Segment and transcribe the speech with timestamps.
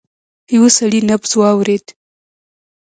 [0.55, 1.85] يو سړی نبض واورېد.